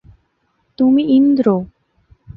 [0.77, 1.47] তুমি ইন্দ্র।